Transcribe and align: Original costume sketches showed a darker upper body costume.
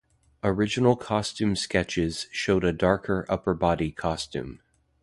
Original 0.43 0.95
costume 0.95 1.55
sketches 1.55 2.25
showed 2.31 2.63
a 2.63 2.73
darker 2.73 3.23
upper 3.29 3.53
body 3.53 3.91
costume. 3.91 4.59